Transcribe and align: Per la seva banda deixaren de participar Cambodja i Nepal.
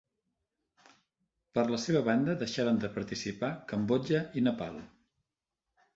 Per 1.57 1.65
la 1.73 1.79
seva 1.83 2.01
banda 2.09 2.35
deixaren 2.45 2.81
de 2.85 2.91
participar 2.97 3.53
Cambodja 3.73 4.23
i 4.43 4.47
Nepal. 4.49 4.85